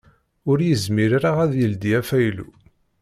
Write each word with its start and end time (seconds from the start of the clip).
Ur 0.49 0.57
yezmir 0.67 1.11
ara 1.17 1.31
a 1.43 1.45
d-ildi 1.51 1.91
afaylu. 1.99 2.47